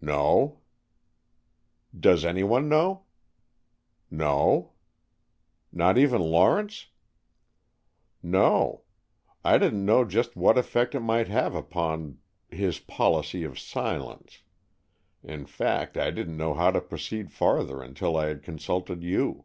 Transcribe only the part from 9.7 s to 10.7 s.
know just what